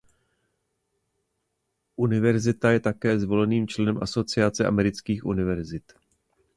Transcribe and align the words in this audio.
Univerzita 1.95 2.71
je 2.71 2.79
také 2.79 3.11
zvoleným 3.23 3.65
členem 3.67 3.97
Asociace 4.05 4.61
amerických 4.65 5.25
univerzit. 5.25 5.87